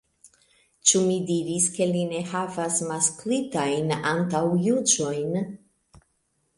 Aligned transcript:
Ĉu 0.91 1.01
mi 1.09 1.17
diris 1.31 1.67
ke 1.75 1.87
li 1.91 2.01
ne 2.15 2.23
havas 2.33 2.79
masklistajn 2.89 3.97
antaŭjuĝojn? 4.17 5.41